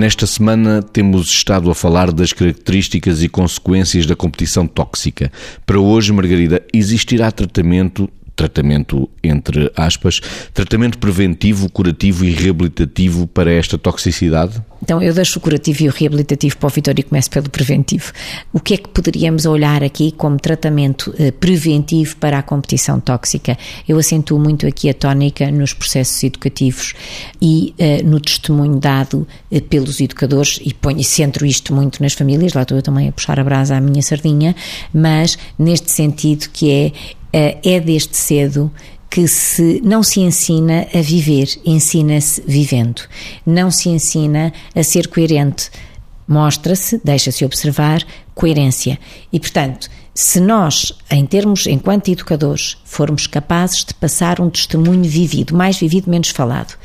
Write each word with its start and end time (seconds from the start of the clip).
Nesta 0.00 0.26
semana 0.26 0.80
temos 0.80 1.28
estado 1.28 1.70
a 1.70 1.74
falar 1.74 2.10
das 2.10 2.32
características 2.32 3.22
e 3.22 3.28
consequências 3.28 4.06
da 4.06 4.16
competição 4.16 4.66
tóxica. 4.66 5.30
Para 5.66 5.78
hoje, 5.78 6.10
Margarida, 6.10 6.64
existirá 6.72 7.30
tratamento 7.30 8.08
tratamento 8.34 9.10
entre 9.22 9.70
aspas, 9.76 10.20
tratamento 10.52 10.98
preventivo, 10.98 11.70
curativo 11.70 12.24
e 12.24 12.30
reabilitativo 12.30 13.26
para 13.26 13.52
esta 13.52 13.76
toxicidade? 13.76 14.62
Então 14.82 15.02
eu 15.02 15.12
deixo 15.12 15.38
o 15.38 15.42
curativo 15.42 15.84
e 15.84 15.88
o 15.88 15.92
reabilitativo 15.92 16.56
para 16.56 16.66
o 16.66 16.70
Vitor 16.70 16.94
e 16.98 17.02
começo 17.02 17.30
pelo 17.30 17.50
preventivo. 17.50 18.12
O 18.52 18.58
que 18.58 18.74
é 18.74 18.76
que 18.78 18.88
poderíamos 18.88 19.44
olhar 19.44 19.84
aqui 19.84 20.10
como 20.10 20.38
tratamento 20.38 21.14
eh, 21.18 21.30
preventivo 21.30 22.16
para 22.16 22.38
a 22.38 22.42
competição 22.42 22.98
tóxica? 22.98 23.58
Eu 23.86 23.98
acentuo 23.98 24.38
muito 24.38 24.66
aqui 24.66 24.88
a 24.88 24.94
tónica 24.94 25.50
nos 25.50 25.74
processos 25.74 26.22
educativos 26.24 26.94
e 27.42 27.74
eh, 27.78 28.02
no 28.02 28.18
testemunho 28.20 28.80
dado 28.80 29.28
eh, 29.52 29.60
pelos 29.60 30.00
educadores 30.00 30.58
e 30.64 30.72
ponho 30.72 31.04
centro 31.04 31.44
isto 31.44 31.74
muito 31.74 32.02
nas 32.02 32.14
famílias, 32.14 32.54
lá 32.54 32.62
estou 32.62 32.78
eu 32.78 32.82
também 32.82 33.08
a 33.08 33.12
puxar 33.12 33.38
a 33.38 33.44
brasa 33.44 33.76
à 33.76 33.80
minha 33.80 34.02
sardinha, 34.02 34.56
mas 34.94 35.36
neste 35.58 35.92
sentido 35.92 36.48
que 36.52 36.70
é 36.70 36.92
é 37.32 37.78
desde 37.78 38.16
cedo 38.16 38.72
que 39.10 39.26
se 39.26 39.80
não 39.84 40.02
se 40.04 40.20
ensina 40.20 40.86
a 40.94 41.02
viver, 41.02 41.48
ensina-se 41.66 42.40
vivendo. 42.46 43.02
Não 43.44 43.70
se 43.70 43.88
ensina 43.88 44.52
a 44.74 44.82
ser 44.84 45.08
coerente. 45.08 45.68
Mostra-se, 46.28 47.00
deixa-se 47.02 47.44
observar 47.44 48.06
coerência. 48.36 48.98
E, 49.32 49.40
portanto, 49.40 49.90
se 50.22 50.38
nós, 50.38 50.92
em 51.10 51.24
termos, 51.24 51.66
enquanto 51.66 52.10
educadores, 52.10 52.76
formos 52.84 53.26
capazes 53.26 53.86
de 53.86 53.94
passar 53.94 54.38
um 54.38 54.50
testemunho 54.50 55.04
vivido, 55.04 55.56
mais 55.56 55.78
vivido, 55.78 56.10
menos 56.10 56.28
falado, 56.28 56.76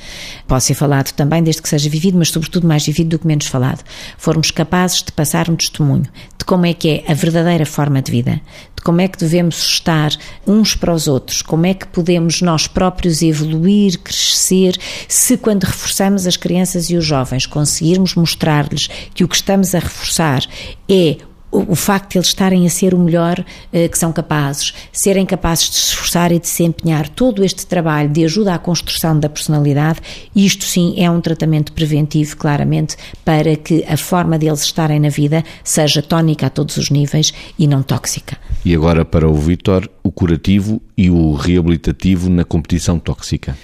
pode 0.47 0.63
ser 0.63 0.73
falado 0.73 1.11
também 1.11 1.43
desde 1.43 1.61
que 1.61 1.67
seja 1.67 1.89
vivido, 1.89 2.17
mas 2.17 2.29
sobretudo 2.29 2.65
mais 2.65 2.85
vivido 2.85 3.09
do 3.09 3.19
que 3.19 3.27
menos 3.27 3.47
falado, 3.47 3.83
formos 4.17 4.51
capazes 4.51 5.03
de 5.03 5.11
passar 5.11 5.49
um 5.49 5.55
testemunho 5.57 6.05
de 6.37 6.45
como 6.45 6.65
é 6.65 6.73
que 6.73 6.89
é 6.89 7.11
a 7.11 7.13
verdadeira 7.13 7.65
forma 7.65 8.01
de 8.01 8.09
vida, 8.09 8.39
de 8.73 8.81
como 8.81 9.01
é 9.01 9.07
que 9.09 9.17
devemos 9.17 9.57
estar 9.57 10.13
uns 10.47 10.73
para 10.73 10.93
os 10.93 11.05
outros, 11.05 11.41
como 11.41 11.65
é 11.65 11.73
que 11.73 11.87
podemos 11.87 12.41
nós 12.41 12.67
próprios 12.67 13.21
evoluir, 13.21 13.99
crescer, 13.99 14.77
se 15.09 15.35
quando 15.35 15.65
reforçamos 15.65 16.25
as 16.25 16.37
crianças 16.37 16.89
e 16.89 16.95
os 16.95 17.03
jovens 17.03 17.45
conseguirmos 17.45 18.15
mostrar-lhes 18.15 18.87
que 19.13 19.25
o 19.25 19.27
que 19.27 19.35
estamos 19.35 19.75
a 19.75 19.79
reforçar 19.79 20.41
é 20.87 21.17
o, 21.55 21.75
facto 21.75 22.11
de 22.11 22.17
eles 22.17 22.27
estarem 22.27 22.65
a 22.65 22.69
ser 22.69 22.93
o 22.93 22.99
melhor 22.99 23.39
uh, 23.39 23.89
que 23.89 23.97
são 23.97 24.11
capazes, 24.11 24.73
serem 24.91 25.25
capazes 25.25 25.69
de 25.69 25.75
se 25.75 25.87
esforçar 25.87 26.31
e 26.31 26.39
de 26.39 26.47
se 26.47 26.63
empenhar, 26.63 27.09
todo 27.09 27.43
este 27.43 27.65
trabalho 27.65 28.09
de 28.09 28.23
ajuda 28.25 28.53
à 28.53 28.59
construção 28.59 29.19
da 29.19 29.29
personalidade, 29.29 29.99
isto 30.35 30.65
sim 30.65 30.95
é 30.97 31.09
um 31.09 31.21
tratamento 31.21 31.71
preventivo, 31.73 32.37
claramente, 32.37 32.95
para 33.23 33.55
que 33.55 33.83
a 33.87 33.97
forma 33.97 34.37
deles 34.37 34.61
estarem 34.61 34.99
na 34.99 35.09
vida 35.09 35.43
seja 35.63 36.01
tónica 36.01 36.47
a 36.47 36.49
todos 36.49 36.77
os 36.77 36.89
níveis 36.89 37.33
e 37.57 37.67
não 37.67 37.81
tóxica. 37.81 38.37
E 38.63 38.73
agora 38.73 39.05
para 39.05 39.29
o 39.29 39.35
Vítor, 39.35 39.89
o 40.03 40.11
curativo 40.11 40.81
e 40.97 41.09
o 41.09 41.33
reabilitativo 41.33 42.29
na 42.29 42.43
competição 42.43 42.99
tóxica. 42.99 43.55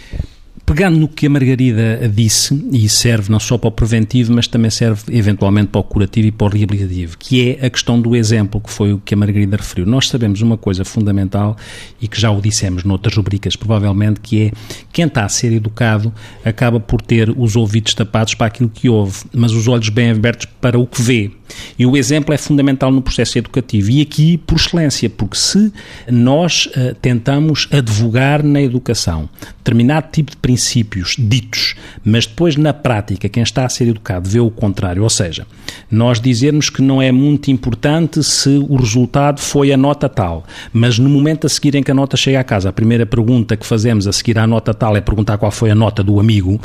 Pegando 0.65 0.99
no 0.99 1.07
que 1.07 1.25
a 1.25 1.29
Margarida 1.29 2.07
disse, 2.07 2.53
e 2.71 2.87
serve 2.87 3.29
não 3.29 3.39
só 3.39 3.57
para 3.57 3.67
o 3.67 3.71
preventivo, 3.71 4.33
mas 4.33 4.47
também 4.47 4.71
serve 4.71 5.03
eventualmente 5.09 5.67
para 5.67 5.81
o 5.81 5.83
curativo 5.83 6.27
e 6.27 6.31
para 6.31 6.47
o 6.47 6.49
reabilitativo, 6.49 7.17
que 7.17 7.49
é 7.49 7.65
a 7.65 7.69
questão 7.69 7.99
do 7.99 8.15
exemplo, 8.15 8.61
que 8.61 8.69
foi 8.69 8.93
o 8.93 8.99
que 8.99 9.13
a 9.13 9.17
Margarida 9.17 9.57
referiu. 9.57 9.85
Nós 9.85 10.07
sabemos 10.07 10.41
uma 10.41 10.57
coisa 10.57 10.85
fundamental 10.85 11.57
e 12.01 12.07
que 12.07 12.19
já 12.19 12.31
o 12.31 12.39
dissemos 12.39 12.83
noutras 12.83 13.15
rubricas, 13.15 13.55
provavelmente, 13.55 14.21
que 14.21 14.43
é 14.43 14.51
quem 14.93 15.05
está 15.05 15.25
a 15.25 15.29
ser 15.29 15.51
educado 15.51 16.13
acaba 16.43 16.79
por 16.79 17.01
ter 17.01 17.29
os 17.29 17.55
ouvidos 17.55 17.93
tapados 17.93 18.33
para 18.35 18.47
aquilo 18.47 18.69
que 18.69 18.87
ouve, 18.87 19.25
mas 19.33 19.51
os 19.51 19.67
olhos 19.67 19.89
bem 19.89 20.11
abertos 20.11 20.47
para 20.59 20.79
o 20.79 20.87
que 20.87 21.01
vê. 21.01 21.31
E 21.77 21.85
o 21.85 21.97
exemplo 21.97 22.33
é 22.33 22.37
fundamental 22.37 22.91
no 22.91 23.01
processo 23.01 23.37
educativo. 23.37 23.89
E 23.91 24.01
aqui, 24.01 24.37
por 24.37 24.55
excelência, 24.55 25.09
porque 25.09 25.37
se 25.37 25.71
nós 26.09 26.67
uh, 26.67 26.95
tentamos 27.01 27.67
advogar 27.71 28.43
na 28.43 28.61
educação 28.61 29.29
determinado 29.57 30.07
tipo 30.11 30.31
de 30.31 30.37
princípios 30.37 31.15
ditos, 31.17 31.75
mas 32.03 32.25
depois 32.25 32.55
na 32.55 32.73
prática 32.73 33.29
quem 33.29 33.43
está 33.43 33.65
a 33.65 33.69
ser 33.69 33.87
educado 33.87 34.27
vê 34.27 34.39
o 34.39 34.49
contrário, 34.49 35.03
ou 35.03 35.09
seja, 35.09 35.45
nós 35.89 36.19
dizermos 36.19 36.69
que 36.69 36.81
não 36.81 37.01
é 37.01 37.11
muito 37.11 37.51
importante 37.51 38.23
se 38.23 38.49
o 38.49 38.75
resultado 38.75 39.39
foi 39.39 39.71
a 39.71 39.77
nota 39.77 40.09
tal, 40.09 40.45
mas 40.73 40.97
no 40.97 41.09
momento 41.09 41.45
a 41.45 41.49
seguir 41.49 41.75
em 41.75 41.83
que 41.83 41.91
a 41.91 41.93
nota 41.93 42.17
chega 42.17 42.39
à 42.39 42.43
casa, 42.43 42.69
a 42.69 42.73
primeira 42.73 43.05
pergunta 43.05 43.55
que 43.55 43.65
fazemos 43.65 44.07
a 44.07 44.11
seguir 44.11 44.37
à 44.39 44.47
nota 44.47 44.73
tal 44.73 44.97
é 44.97 45.01
perguntar 45.01 45.37
qual 45.37 45.51
foi 45.51 45.69
a 45.69 45.75
nota 45.75 46.03
do 46.03 46.19
amigo, 46.19 46.59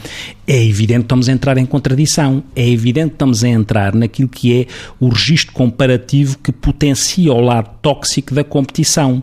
é 0.46 0.64
evidente 0.64 1.00
que 1.00 1.06
estamos 1.06 1.28
a 1.28 1.32
entrar 1.32 1.58
em 1.58 1.66
contradição, 1.66 2.42
é 2.54 2.66
evidente 2.68 3.10
que 3.10 3.14
estamos 3.14 3.44
a 3.44 3.48
entrar 3.48 3.94
naquilo 3.94 4.28
que 4.28 4.60
é 4.60 4.66
o 5.00 5.08
registro 5.08 5.52
comparativo 5.52 6.38
que 6.38 6.52
potencia 6.52 7.32
o 7.32 7.40
lado 7.40 7.70
tóxico 7.82 8.34
da 8.34 8.44
competição. 8.44 9.22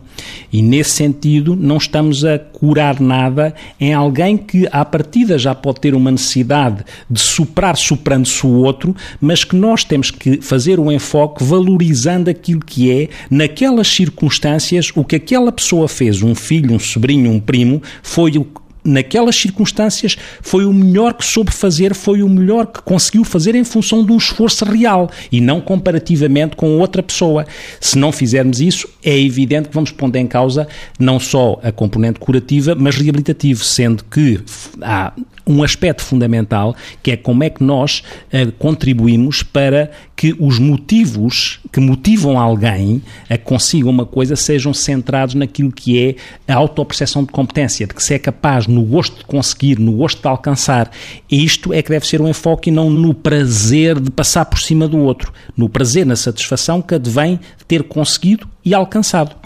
E 0.52 0.62
nesse 0.62 0.90
sentido, 0.90 1.56
não 1.56 1.76
estamos 1.76 2.24
a 2.24 2.38
curar 2.38 3.00
nada 3.00 3.54
em 3.78 3.92
alguém 3.92 4.36
que, 4.36 4.66
à 4.70 4.84
partida, 4.84 5.38
já 5.38 5.54
pode 5.54 5.80
ter 5.80 5.94
uma 5.94 6.10
necessidade 6.10 6.84
de 7.10 7.20
superar 7.20 7.76
superando-se 7.76 8.46
o 8.46 8.50
outro, 8.50 8.94
mas 9.20 9.44
que 9.44 9.56
nós 9.56 9.84
temos 9.84 10.10
que 10.10 10.40
fazer 10.40 10.78
o 10.80 10.90
enfoque 10.90 11.44
valorizando 11.44 12.30
aquilo 12.30 12.60
que 12.60 12.90
é, 12.90 13.08
naquelas 13.30 13.88
circunstâncias, 13.88 14.90
o 14.94 15.04
que 15.04 15.16
aquela 15.16 15.52
pessoa 15.52 15.88
fez, 15.88 16.22
um 16.22 16.34
filho, 16.34 16.74
um 16.74 16.78
sobrinho, 16.78 17.30
um 17.30 17.40
primo, 17.40 17.82
foi 18.02 18.38
o 18.38 18.46
naquelas 18.84 19.36
circunstâncias, 19.36 20.16
foi 20.42 20.66
o 20.66 20.72
melhor 20.72 21.14
que 21.14 21.24
soube 21.24 21.50
fazer, 21.50 21.94
foi 21.94 22.22
o 22.22 22.28
melhor 22.28 22.66
que 22.66 22.82
conseguiu 22.82 23.24
fazer 23.24 23.54
em 23.54 23.64
função 23.64 24.04
de 24.04 24.12
um 24.12 24.16
esforço 24.16 24.64
real 24.64 25.10
e 25.32 25.40
não 25.40 25.60
comparativamente 25.60 26.56
com 26.56 26.78
outra 26.78 27.02
pessoa. 27.02 27.46
Se 27.80 27.98
não 27.98 28.12
fizermos 28.12 28.60
isso, 28.60 28.88
é 29.02 29.18
evidente 29.18 29.68
que 29.68 29.74
vamos 29.74 29.90
pondo 29.90 30.16
em 30.16 30.26
causa 30.26 30.68
não 30.98 31.18
só 31.18 31.58
a 31.62 31.72
componente 31.72 32.20
curativa, 32.20 32.74
mas 32.74 32.96
reabilitativa, 32.96 33.62
sendo 33.64 34.04
que 34.04 34.40
há 34.82 35.12
um 35.46 35.62
aspecto 35.62 36.02
fundamental 36.02 36.74
que 37.02 37.10
é 37.12 37.16
como 37.16 37.44
é 37.44 37.50
que 37.50 37.62
nós 37.62 38.02
uh, 38.32 38.50
contribuímos 38.52 39.42
para 39.42 39.90
que 40.16 40.34
os 40.38 40.58
motivos 40.58 41.60
que 41.72 41.80
motivam 41.80 42.38
alguém 42.38 43.02
a 43.28 43.36
consiga 43.36 43.88
uma 43.88 44.06
coisa 44.06 44.36
sejam 44.36 44.72
centrados 44.72 45.34
naquilo 45.34 45.72
que 45.72 46.16
é 46.46 46.52
a 46.52 46.56
autoperceção 46.56 47.24
de 47.24 47.32
competência, 47.32 47.86
de 47.86 47.94
que 47.94 48.02
se 48.02 48.14
é 48.14 48.18
capaz 48.18 48.66
no 48.66 48.82
gosto 48.82 49.18
de 49.18 49.24
conseguir, 49.24 49.78
no 49.78 49.92
gosto 49.92 50.20
de 50.20 50.28
alcançar. 50.28 50.90
E 51.30 51.44
isto 51.44 51.72
é 51.72 51.82
que 51.82 51.90
deve 51.90 52.06
ser 52.06 52.20
um 52.20 52.28
enfoque 52.28 52.70
e 52.70 52.72
não 52.72 52.88
no 52.88 53.12
prazer 53.12 53.98
de 53.98 54.10
passar 54.10 54.44
por 54.44 54.60
cima 54.60 54.86
do 54.86 54.98
outro, 54.98 55.32
no 55.56 55.68
prazer, 55.68 56.06
na 56.06 56.16
satisfação 56.16 56.80
que 56.80 56.94
advém 56.94 57.40
de 57.58 57.64
ter 57.66 57.82
conseguido 57.82 58.48
e 58.64 58.72
alcançado. 58.72 59.43